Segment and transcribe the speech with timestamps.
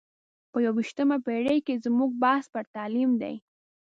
[0.51, 3.35] په یو ویشتمه پېړۍ کې زموږ بحث پر تعلیم دی.